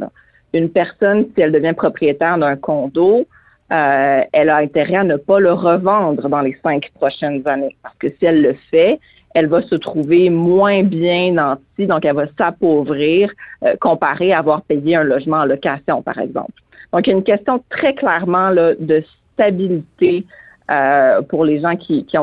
une 0.53 0.71
personne, 0.71 1.27
si 1.35 1.41
elle 1.41 1.53
devient 1.53 1.75
propriétaire 1.77 2.39
d'un 2.39 2.57
condo, 2.57 3.27
euh, 3.73 4.21
elle 4.33 4.51
a 4.51 4.57
intérêt 4.57 4.97
à 4.97 5.05
ne 5.05 5.17
pas 5.17 5.41
le 5.41 5.53
revendre 5.53 6.29
dans 6.29 6.41
les 6.43 6.57
cinq 6.63 6.91
prochaines 6.95 7.43
années. 7.47 7.77
Parce 7.83 7.97
que 7.97 8.09
si 8.09 8.27
elle 8.27 8.43
le 8.43 8.55
fait, 8.71 9.01
elle 9.35 9.49
va 9.49 9.63
se 9.63 9.75
trouver 9.75 10.31
moins 10.31 10.85
bien 10.85 11.33
nantie, 11.33 11.87
donc 11.87 12.05
elle 12.05 12.15
va 12.15 12.27
s'appauvrir 12.39 13.31
euh, 13.65 13.75
comparé 13.81 14.33
à 14.33 14.39
avoir 14.39 14.63
payé 14.63 14.97
un 14.97 15.03
logement 15.03 15.39
en 15.39 15.45
location, 15.45 16.03
par 16.03 16.19
exemple. 16.19 16.53
Donc, 16.93 17.07
il 17.07 17.11
y 17.11 17.13
a 17.13 17.17
une 17.17 17.25
question 17.25 17.63
très 17.69 17.95
clairement 17.95 18.51
là, 18.51 18.75
de 18.79 19.03
stabilité 19.33 20.25
euh, 20.71 21.21
pour 21.23 21.45
les 21.45 21.61
gens 21.61 21.75
qui, 21.77 22.07
qui, 22.07 22.17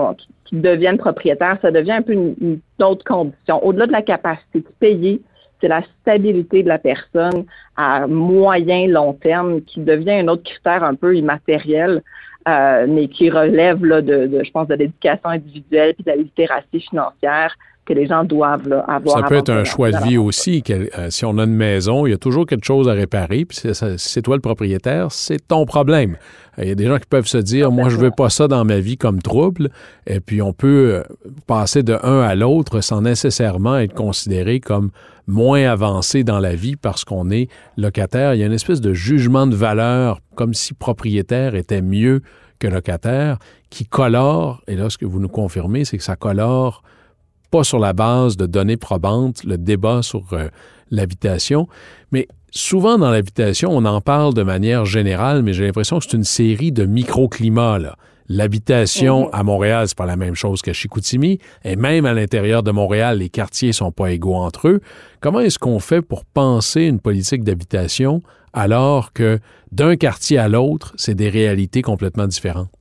deviennent 0.54 0.98
propriétaires. 0.98 1.58
Ça 1.62 1.72
devient 1.72 1.92
un 1.92 2.02
peu 2.02 2.14
une, 2.14 2.36
une 2.42 2.60
autre 2.82 3.04
condition. 3.04 3.64
Au-delà 3.66 3.88
de 3.88 3.92
la 3.92 4.02
capacité 4.02 4.60
de 4.60 4.68
payer, 4.80 5.22
c'est 5.60 5.68
la 5.68 5.82
stabilité 6.02 6.64
de 6.64 6.68
la 6.68 6.80
personne 6.80 7.46
à 7.78 8.08
moyen, 8.08 8.88
long 8.88 9.14
terme 9.14 9.62
qui 9.62 9.80
devient 9.80 10.12
un 10.12 10.28
autre 10.28 10.44
critère 10.44 10.84
un 10.84 10.96
peu 10.96 11.16
immatériel, 11.16 12.02
euh, 12.48 12.86
mais 12.88 13.08
qui 13.08 13.30
relève 13.30 13.84
là, 13.86 14.02
de, 14.02 14.28
de, 14.28 14.44
je 14.44 14.52
pense, 14.52 14.68
de 14.68 14.76
l'éducation 14.76 15.30
individuelle 15.30 15.94
puis 15.94 16.04
de 16.04 16.10
la 16.10 16.16
littératie 16.18 16.82
financière 16.82 17.56
que 17.92 18.00
les 18.00 18.08
gens 18.08 18.24
doivent 18.24 18.68
là, 18.68 18.86
avoir. 18.88 19.20
Ça 19.20 19.28
peut 19.28 19.36
être 19.36 19.50
un 19.50 19.64
choix 19.64 19.92
de 19.92 19.98
vie 20.04 20.18
aussi. 20.18 20.64
Euh, 20.70 21.10
si 21.10 21.26
on 21.26 21.38
a 21.38 21.44
une 21.44 21.56
maison, 21.56 22.06
il 22.06 22.12
y 22.12 22.14
a 22.14 22.18
toujours 22.18 22.46
quelque 22.46 22.66
chose 22.66 22.88
à 22.88 22.94
réparer. 22.94 23.46
Puis 23.46 23.58
si 23.58 23.70
c'est 23.98 24.22
toi 24.22 24.36
le 24.36 24.42
propriétaire, 24.42 25.12
c'est 25.12 25.46
ton 25.46 25.66
problème. 25.66 26.16
Il 26.58 26.68
y 26.68 26.72
a 26.72 26.76
des 26.76 26.86
gens 26.86 26.98
qui 26.98 27.08
peuvent 27.10 27.28
se 27.28 27.38
dire, 27.38 27.72
moi, 27.72 27.90
je 27.90 27.98
veux 27.98 28.12
pas 28.12 28.30
ça 28.30 28.48
dans 28.48 28.64
ma 28.66 28.80
vie 28.80 28.98
comme 28.98 29.22
trouble. 29.22 29.70
Et 30.08 30.20
puis, 30.20 30.42
on 30.42 30.54
peut 30.54 30.94
euh, 30.94 31.04
passer 31.48 31.84
de 31.84 31.98
un 32.04 32.22
à 32.22 32.36
l'autre 32.36 32.82
sans 32.82 33.02
nécessairement 33.02 33.78
être 33.78 33.94
considéré 33.94 34.60
comme 34.60 34.92
moins 35.28 35.70
avancé 35.70 36.24
dans 36.24 36.40
la 36.40 36.56
vie 36.56 36.76
parce 36.76 37.04
qu'on 37.04 37.30
est 37.30 37.50
locataire. 37.78 38.36
Il 38.36 38.40
y 38.40 38.44
a 38.44 38.46
une 38.46 38.54
espèce 38.54 38.82
de 38.82 38.94
jugement 38.94 39.48
de 39.48 39.56
valeur, 39.56 40.20
comme 40.36 40.54
si 40.54 40.74
propriétaire 40.74 41.56
était 41.56 41.82
mieux 41.82 42.22
que 42.60 42.68
locataire, 42.68 43.38
qui 43.70 43.86
colore, 43.86 44.62
et 44.68 44.76
là, 44.76 44.90
ce 44.90 44.98
que 44.98 45.06
vous 45.06 45.20
nous 45.20 45.30
confirmez, 45.30 45.84
c'est 45.84 45.98
que 45.98 46.04
ça 46.04 46.16
colore 46.16 46.84
pas 47.52 47.64
sur 47.64 47.80
la 47.80 47.94
base 47.94 48.38
de 48.38 48.46
données 48.46 48.78
probantes, 48.78 49.44
le 49.44 49.58
débat 49.58 50.02
sur 50.02 50.24
euh, 50.34 50.48
l'habitation, 50.90 51.68
mais 52.12 52.28
souvent 52.52 52.98
dans 52.98 53.12
l'habitation, 53.12 53.70
on 53.72 53.86
en 53.86 54.02
parle 54.02 54.34
de 54.34 54.44
manière 54.44 54.86
générale, 54.86 55.44
mais 55.44 55.54
j'ai 55.54 55.66
l'impression 55.66 56.00
que 56.00 56.06
c'est 56.06 56.18
une 56.18 56.24
série 56.24 56.72
de 56.72 56.86
microclimats. 56.86 57.80
L'habitation 58.30 59.26
mhm. 59.26 59.30
à 59.34 59.44
Montréal, 59.44 59.88
c'est 59.88 59.98
pas 59.98 60.06
la 60.06 60.16
même 60.16 60.36
chose 60.36 60.62
qu'à 60.62 60.74
Chicoutimi, 60.74 61.40
et 61.66 61.76
même 61.76 62.06
à 62.06 62.14
l'intérieur 62.14 62.64
de 62.64 62.72
Montréal, 62.72 63.18
les 63.20 63.30
quartiers 63.30 63.74
sont 63.74 63.92
pas 63.92 64.12
égaux 64.12 64.36
entre 64.36 64.70
eux. 64.70 64.82
Comment 65.20 65.42
est-ce 65.42 65.60
qu'on 65.60 65.80
fait 65.80 66.02
pour 66.02 66.24
penser 66.26 66.84
une 66.84 67.00
politique 67.00 67.44
d'habitation 67.44 68.22
alors 68.54 69.14
que 69.14 69.40
d'un 69.72 69.96
quartier 69.96 70.38
à 70.38 70.48
l'autre, 70.48 70.94
c'est 70.98 71.16
des 71.16 71.30
réalités 71.30 71.82
complètement 71.82 72.28
différentes? 72.28 72.81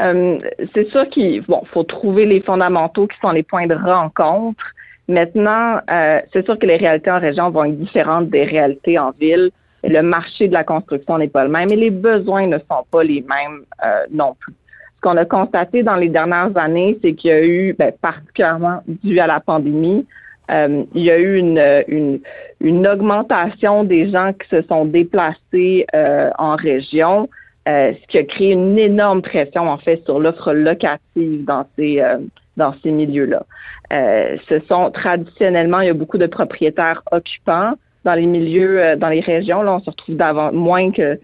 Euh, 0.00 0.38
c'est 0.74 0.88
sûr 0.90 1.08
qu'il 1.08 1.44
faut 1.44 1.82
trouver 1.84 2.26
les 2.26 2.40
fondamentaux 2.40 3.06
qui 3.06 3.18
sont 3.20 3.30
les 3.30 3.42
points 3.42 3.66
de 3.66 3.74
rencontre. 3.74 4.64
Maintenant, 5.08 5.80
euh, 5.90 6.20
c'est 6.32 6.44
sûr 6.44 6.58
que 6.58 6.66
les 6.66 6.76
réalités 6.76 7.10
en 7.10 7.20
région 7.20 7.50
vont 7.50 7.64
être 7.64 7.78
différentes 7.78 8.28
des 8.28 8.44
réalités 8.44 8.98
en 8.98 9.12
ville. 9.12 9.50
Le 9.84 10.02
marché 10.02 10.48
de 10.48 10.52
la 10.52 10.64
construction 10.64 11.18
n'est 11.18 11.28
pas 11.28 11.44
le 11.44 11.50
même 11.50 11.70
et 11.70 11.76
les 11.76 11.90
besoins 11.90 12.46
ne 12.46 12.58
sont 12.58 12.84
pas 12.90 13.04
les 13.04 13.22
mêmes 13.22 13.62
euh, 13.84 14.04
non 14.10 14.34
plus. 14.38 14.52
Ce 14.96 15.00
qu'on 15.02 15.16
a 15.16 15.24
constaté 15.24 15.82
dans 15.82 15.96
les 15.96 16.08
dernières 16.08 16.56
années, 16.56 16.98
c'est 17.02 17.14
qu'il 17.14 17.30
y 17.30 17.34
a 17.34 17.44
eu, 17.44 17.74
ben, 17.78 17.92
particulièrement 18.00 18.82
dû 19.04 19.20
à 19.20 19.26
la 19.26 19.38
pandémie, 19.38 20.06
euh, 20.50 20.84
il 20.94 21.02
y 21.02 21.10
a 21.10 21.18
eu 21.18 21.38
une, 21.38 21.84
une, 21.88 22.20
une, 22.60 22.86
augmentation 22.86 23.84
des 23.84 24.10
gens 24.10 24.32
qui 24.32 24.48
se 24.48 24.62
sont 24.62 24.84
déplacés 24.84 25.86
euh, 25.94 26.30
en 26.38 26.54
région. 26.54 27.28
Euh, 27.68 27.92
ce 28.00 28.06
qui 28.06 28.18
a 28.18 28.22
créé 28.22 28.52
une 28.52 28.78
énorme 28.78 29.22
pression 29.22 29.68
en 29.68 29.78
fait 29.78 30.00
sur 30.04 30.20
l'offre 30.20 30.52
locative 30.52 31.44
dans 31.44 31.66
ces 31.76 32.00
euh, 32.00 32.18
dans 32.56 32.72
ces 32.82 32.92
milieux-là. 32.92 33.44
Euh, 33.92 34.36
ce 34.48 34.60
sont 34.68 34.90
traditionnellement, 34.92 35.80
il 35.80 35.86
y 35.88 35.90
a 35.90 35.94
beaucoup 35.94 36.16
de 36.16 36.26
propriétaires 36.26 37.02
occupants 37.10 37.72
dans 38.04 38.14
les 38.14 38.26
milieux, 38.26 38.96
dans 38.96 39.08
les 39.08 39.20
régions. 39.20 39.62
Là, 39.62 39.74
on 39.74 39.80
se 39.80 39.90
retrouve 39.90 40.16
moins 40.52 40.92
que 40.92 41.18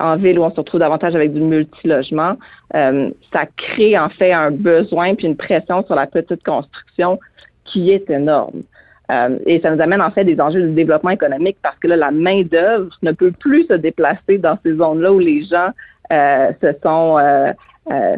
en 0.00 0.16
ville 0.16 0.38
où 0.38 0.42
on 0.42 0.50
se 0.50 0.56
retrouve 0.56 0.80
davantage 0.80 1.14
avec 1.14 1.32
du 1.32 1.40
multilogement. 1.40 2.36
ça 2.72 3.46
crée 3.56 3.98
en 3.98 4.08
fait 4.08 4.32
un 4.32 4.50
besoin 4.50 5.14
puis 5.14 5.26
une 5.26 5.36
pression 5.36 5.84
sur 5.84 5.94
la 5.94 6.06
petite 6.06 6.44
construction 6.44 7.18
qui 7.64 7.90
est 7.90 8.10
énorme. 8.10 8.62
Euh, 9.10 9.38
et 9.46 9.60
ça 9.60 9.74
nous 9.74 9.80
amène 9.80 10.02
en 10.02 10.10
fait 10.10 10.24
des 10.24 10.38
enjeux 10.40 10.62
de 10.62 10.68
développement 10.68 11.10
économique 11.10 11.56
parce 11.62 11.78
que 11.78 11.88
là, 11.88 11.96
la 11.96 12.10
main 12.10 12.42
d'œuvre 12.42 12.90
ne 13.02 13.12
peut 13.12 13.32
plus 13.32 13.66
se 13.66 13.74
déplacer 13.74 14.38
dans 14.38 14.58
ces 14.62 14.74
zones-là 14.74 15.12
où 15.12 15.18
les 15.18 15.44
gens 15.44 15.70
euh, 16.12 16.52
se 16.62 16.72
sont 16.82 17.18
euh, 17.18 17.52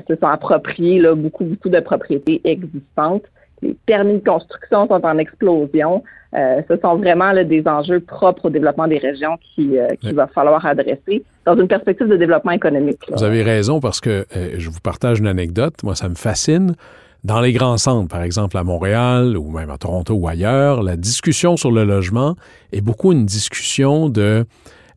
se 0.08 0.16
sont 0.16 0.26
appropriés 0.26 1.00
là, 1.00 1.14
beaucoup 1.14 1.44
beaucoup 1.44 1.68
de 1.68 1.78
propriétés 1.78 2.40
existantes. 2.42 3.22
Les 3.62 3.76
permis 3.86 4.14
de 4.14 4.28
construction 4.28 4.88
sont 4.88 5.04
en 5.04 5.18
explosion. 5.18 6.02
ce 6.32 6.76
sont 6.82 6.96
vraiment 6.96 7.30
là, 7.30 7.44
des 7.44 7.62
enjeux 7.68 8.00
propres 8.00 8.46
au 8.46 8.50
développement 8.50 8.88
des 8.88 8.98
régions 8.98 9.36
qui 9.54 9.76
qu'il 10.00 10.14
va 10.14 10.26
falloir 10.26 10.64
adresser 10.66 11.22
dans 11.44 11.56
une 11.56 11.68
perspective 11.68 12.08
de 12.08 12.16
développement 12.16 12.52
économique. 12.52 12.98
Vous 13.12 13.22
avez 13.22 13.42
raison 13.42 13.78
parce 13.78 14.00
que 14.00 14.24
je 14.56 14.68
vous 14.70 14.80
partage 14.80 15.20
une 15.20 15.28
anecdote. 15.28 15.74
Moi, 15.84 15.94
ça 15.94 16.08
me 16.08 16.16
fascine. 16.16 16.74
Dans 17.22 17.40
les 17.40 17.52
grands 17.52 17.76
centres, 17.76 18.08
par 18.08 18.22
exemple 18.22 18.56
à 18.56 18.64
Montréal 18.64 19.36
ou 19.36 19.50
même 19.50 19.70
à 19.70 19.76
Toronto 19.76 20.14
ou 20.14 20.26
ailleurs, 20.26 20.82
la 20.82 20.96
discussion 20.96 21.56
sur 21.56 21.70
le 21.70 21.84
logement 21.84 22.34
est 22.72 22.80
beaucoup 22.80 23.12
une 23.12 23.26
discussion 23.26 24.08
de 24.08 24.46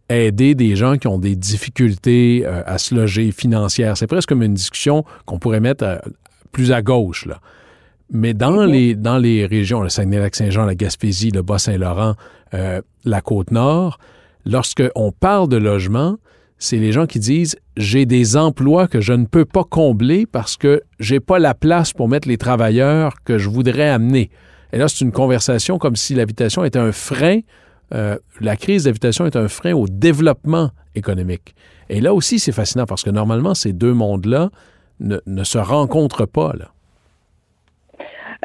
aider 0.10 0.56
des 0.56 0.76
gens 0.76 0.98
qui 0.98 1.08
ont 1.08 1.18
des 1.18 1.36
difficultés 1.36 2.44
euh, 2.46 2.62
à 2.66 2.78
se 2.78 2.94
loger 2.94 3.32
financières. 3.32 3.98
C'est 3.98 4.08
presque 4.08 4.30
comme 4.30 4.44
une 4.44 4.54
discussion 4.54 5.04
qu'on 5.26 5.40
pourrait 5.40 5.60
mettre 5.60 5.84
euh, 5.84 5.98
plus 6.52 6.72
à 6.72 6.82
gauche. 6.82 7.26
Là. 7.26 7.40
Mais 8.12 8.34
dans, 8.34 8.66
les, 8.66 8.96
dans 8.96 9.18
les 9.18 9.46
régions, 9.46 9.82
le 9.82 9.90
Saguenay-Lac-Saint-Jean, 9.90 10.66
la 10.66 10.76
Gaspésie, 10.76 11.32
le 11.32 11.42
Bas-Saint-Laurent, 11.42 12.14
euh, 12.54 12.82
la 13.06 13.22
Côte-Nord, 13.22 13.98
lorsqu'on 14.46 15.12
parle 15.12 15.50
de 15.50 15.58
logement, 15.58 16.18
c'est 16.58 16.78
les 16.78 16.92
gens 16.92 17.06
qui 17.06 17.20
disent 17.20 17.56
j'ai 17.78 18.06
des 18.06 18.38
emplois 18.38 18.88
que 18.88 19.02
je 19.02 19.14
ne 19.14 19.26
peux 19.26 19.46
pas 19.46 19.64
combler 19.64 20.26
parce 20.26 20.58
que 20.58 20.82
j'ai 21.00 21.20
pas 21.20 21.40
la 21.40 21.54
place 21.54 21.94
pour 21.94 22.08
mettre 22.08 22.28
les 22.28 22.38
travailleurs 22.38 23.16
que 23.26 23.38
je 23.38 23.50
voudrais 23.50 23.90
amener. 23.90 24.30
Et 24.72 24.78
là, 24.78 24.88
c'est 24.88 25.02
une 25.02 25.12
conversation 25.12 25.78
comme 25.78 25.96
si 25.96 26.16
l'habitation 26.16 26.64
était 26.64 26.80
un 26.80 26.92
frein, 26.92 27.40
euh, 27.94 28.18
la 28.42 28.56
crise 28.56 28.86
d'habitation 28.86 29.26
est 29.26 29.36
un 29.36 29.48
frein 29.48 29.74
au 29.74 29.88
développement 29.88 30.72
économique. 30.96 31.56
Et 31.90 32.02
là 32.02 32.14
aussi, 32.14 32.40
c'est 32.40 32.52
fascinant 32.52 32.86
parce 32.86 33.04
que 33.04 33.10
normalement, 33.10 33.54
ces 33.54 33.74
deux 33.74 33.94
mondes-là 33.94 34.50
ne, 35.00 35.20
ne 35.26 35.44
se 35.44 35.58
rencontrent 35.58 36.26
pas. 36.26 36.54
Là. 36.58 36.73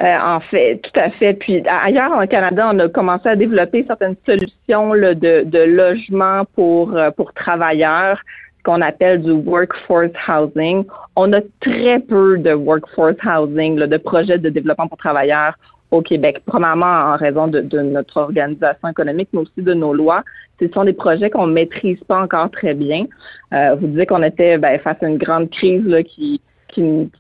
Euh, 0.01 0.17
en 0.23 0.39
fait, 0.41 0.81
tout 0.83 1.01
à 1.01 1.11
fait. 1.11 1.35
Puis 1.35 1.63
ailleurs 1.67 2.13
en 2.13 2.27
Canada, 2.27 2.71
on 2.73 2.79
a 2.79 2.89
commencé 2.89 3.29
à 3.29 3.37
développer 3.37 3.85
certaines 3.87 4.15
solutions 4.25 4.93
là, 4.93 5.15
de, 5.15 5.43
de 5.45 5.59
logement 5.59 6.45
pour 6.55 6.97
euh, 6.97 7.11
pour 7.11 7.33
travailleurs 7.33 8.21
qu'on 8.65 8.81
appelle 8.81 9.23
du 9.23 9.33
workforce 9.33 10.13
housing. 10.29 10.85
On 11.17 11.33
a 11.33 11.41
très 11.61 11.99
peu 11.99 12.39
de 12.39 12.53
workforce 12.53 13.17
housing, 13.25 13.77
là, 13.77 13.87
de 13.87 13.97
projets 13.97 14.39
de 14.39 14.49
développement 14.51 14.87
pour 14.87 14.99
travailleurs 14.99 15.55
au 15.91 16.03
Québec, 16.03 16.43
premièrement 16.45 17.13
en 17.13 17.17
raison 17.17 17.49
de, 17.49 17.61
de, 17.61 17.81
notre 17.81 18.19
organisation 18.19 18.89
économique, 18.89 19.31
mais 19.33 19.41
aussi 19.41 19.63
de 19.63 19.73
nos 19.73 19.95
lois. 19.95 20.23
Ce 20.61 20.69
sont 20.69 20.85
des 20.85 20.93
projets 20.93 21.31
qu'on 21.31 21.47
maîtrise 21.47 21.99
pas 22.05 22.21
encore 22.21 22.51
très 22.51 22.75
bien. 22.75 23.07
Euh, 23.55 23.75
vous 23.77 23.87
disiez 23.87 24.07
qu'on 24.07 24.23
était 24.23 24.59
ben, 24.59 24.79
face 24.81 25.03
à 25.03 25.07
une 25.07 25.17
grande 25.17 25.49
crise 25.51 25.85
là, 25.87 26.03
qui, 26.03 26.43
qui, 26.69 27.11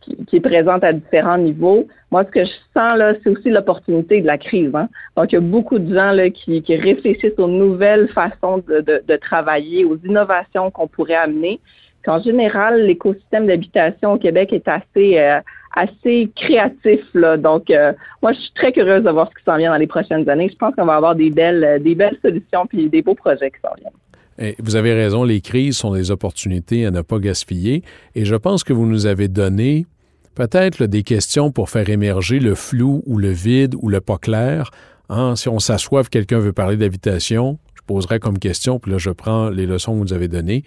qui, 0.00 0.36
est 0.36 0.40
présente 0.40 0.84
à 0.84 0.92
différents 0.92 1.38
niveaux. 1.38 1.86
Moi, 2.10 2.24
ce 2.24 2.30
que 2.30 2.44
je 2.44 2.50
sens 2.74 2.98
là, 2.98 3.14
c'est 3.22 3.30
aussi 3.30 3.50
l'opportunité 3.50 4.20
de 4.20 4.26
la 4.26 4.38
crise. 4.38 4.74
Hein. 4.74 4.88
Donc, 5.16 5.32
il 5.32 5.36
y 5.36 5.38
a 5.38 5.40
beaucoup 5.40 5.78
de 5.78 5.94
gens 5.94 6.12
là, 6.12 6.30
qui, 6.30 6.62
qui 6.62 6.76
réfléchissent 6.76 7.38
aux 7.38 7.48
nouvelles 7.48 8.08
façons 8.08 8.58
de, 8.58 8.80
de, 8.80 9.02
de 9.06 9.16
travailler, 9.16 9.84
aux 9.84 9.96
innovations 10.04 10.70
qu'on 10.70 10.86
pourrait 10.86 11.14
amener. 11.14 11.60
En 12.06 12.20
général, 12.20 12.82
l'écosystème 12.82 13.46
d'habitation 13.46 14.12
au 14.12 14.18
Québec 14.18 14.52
est 14.52 14.68
assez 14.68 15.18
euh, 15.18 15.40
assez 15.74 16.30
créatif. 16.36 17.00
Là. 17.14 17.36
Donc, 17.36 17.70
euh, 17.70 17.92
moi, 18.22 18.32
je 18.32 18.40
suis 18.40 18.52
très 18.54 18.72
curieuse 18.72 19.02
de 19.02 19.10
voir 19.10 19.28
ce 19.30 19.38
qui 19.38 19.44
s'en 19.44 19.56
vient 19.56 19.70
dans 19.70 19.78
les 19.78 19.86
prochaines 19.86 20.28
années. 20.28 20.48
Je 20.50 20.56
pense 20.56 20.74
qu'on 20.74 20.84
va 20.84 20.96
avoir 20.96 21.14
des 21.14 21.30
belles 21.30 21.82
des 21.82 21.94
belles 21.94 22.18
solutions 22.22 22.66
puis 22.66 22.88
des 22.88 23.02
beaux 23.02 23.14
projets 23.14 23.50
qui 23.50 23.60
s'en 23.60 23.74
viennent. 23.78 23.92
Et 24.38 24.56
vous 24.58 24.76
avez 24.76 24.92
raison, 24.94 25.24
les 25.24 25.40
crises 25.40 25.76
sont 25.76 25.94
des 25.94 26.10
opportunités 26.10 26.86
à 26.86 26.90
ne 26.90 27.02
pas 27.02 27.18
gaspiller. 27.18 27.82
Et 28.14 28.24
je 28.24 28.34
pense 28.34 28.64
que 28.64 28.72
vous 28.72 28.86
nous 28.86 29.06
avez 29.06 29.28
donné 29.28 29.86
peut-être 30.34 30.84
des 30.86 31.02
questions 31.02 31.52
pour 31.52 31.70
faire 31.70 31.88
émerger 31.88 32.40
le 32.40 32.54
flou 32.54 33.02
ou 33.06 33.18
le 33.18 33.30
vide 33.30 33.74
ou 33.80 33.88
le 33.88 34.00
pas 34.00 34.18
clair. 34.18 34.70
Hein, 35.08 35.36
si 35.36 35.48
on 35.48 35.58
s'assoit, 35.58 36.04
quelqu'un 36.04 36.38
veut 36.38 36.52
parler 36.52 36.76
d'habitation, 36.76 37.58
je 37.74 37.82
poserai 37.86 38.18
comme 38.18 38.38
question, 38.38 38.78
puis 38.78 38.90
là 38.90 38.98
je 38.98 39.10
prends 39.10 39.50
les 39.50 39.66
leçons 39.66 39.94
que 40.00 40.06
vous 40.06 40.12
avez 40.12 40.28
données. 40.28 40.64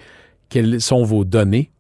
Quelles 0.50 0.80
sont 0.80 1.04
vos 1.04 1.26
données? 1.26 1.72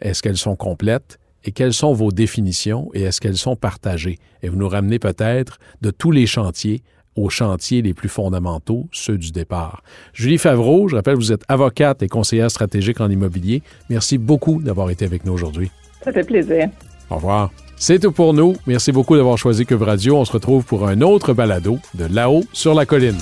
Est-ce 0.00 0.22
qu'elles 0.22 0.36
sont 0.36 0.56
complètes? 0.56 1.18
Et 1.44 1.52
quelles 1.52 1.74
sont 1.74 1.92
vos 1.92 2.10
définitions? 2.10 2.90
Et 2.92 3.02
est-ce 3.02 3.20
qu'elles 3.20 3.36
sont 3.36 3.54
partagées? 3.54 4.18
Et 4.42 4.48
vous 4.48 4.56
nous 4.56 4.68
ramenez 4.68 4.98
peut-être 4.98 5.58
de 5.80 5.90
tous 5.90 6.10
les 6.10 6.26
chantiers 6.26 6.82
aux 7.16 7.30
chantiers 7.30 7.82
les 7.82 7.94
plus 7.94 8.08
fondamentaux, 8.08 8.86
ceux 8.92 9.18
du 9.18 9.32
départ. 9.32 9.82
Julie 10.12 10.38
Favreau, 10.38 10.88
je 10.88 10.96
rappelle, 10.96 11.16
vous 11.16 11.32
êtes 11.32 11.44
avocate 11.48 12.02
et 12.02 12.08
conseillère 12.08 12.50
stratégique 12.50 13.00
en 13.00 13.10
immobilier. 13.10 13.62
Merci 13.90 14.18
beaucoup 14.18 14.62
d'avoir 14.62 14.90
été 14.90 15.04
avec 15.04 15.24
nous 15.24 15.32
aujourd'hui. 15.32 15.70
Ça 16.04 16.12
fait 16.12 16.24
plaisir. 16.24 16.68
Au 17.10 17.16
revoir. 17.16 17.50
C'est 17.76 17.98
tout 17.98 18.12
pour 18.12 18.32
nous. 18.32 18.56
Merci 18.66 18.90
beaucoup 18.90 19.16
d'avoir 19.16 19.36
choisi 19.36 19.66
Cube 19.66 19.82
Radio. 19.82 20.16
On 20.16 20.24
se 20.24 20.32
retrouve 20.32 20.64
pour 20.64 20.88
un 20.88 21.02
autre 21.02 21.34
balado 21.34 21.78
de 21.94 22.06
là-haut 22.06 22.44
sur 22.52 22.74
la 22.74 22.86
colline. 22.86 23.18